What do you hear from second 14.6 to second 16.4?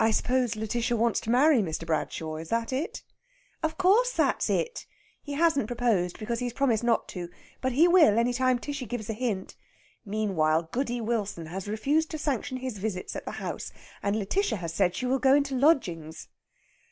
said she will go into lodgings."